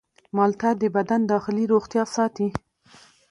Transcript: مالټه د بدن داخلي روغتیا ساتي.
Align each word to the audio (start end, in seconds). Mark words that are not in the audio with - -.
مالټه 0.35 0.69
د 0.81 0.83
بدن 0.97 1.21
داخلي 1.33 1.65
روغتیا 1.73 2.03
ساتي. 2.15 2.47